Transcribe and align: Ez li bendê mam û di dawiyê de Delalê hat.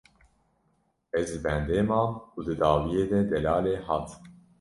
Ez 1.19 1.27
li 1.33 1.39
bendê 1.45 1.79
mam 1.89 2.11
û 2.37 2.39
di 2.47 2.55
dawiyê 2.61 3.03
de 3.11 3.19
Delalê 3.31 3.75
hat. 3.87 4.07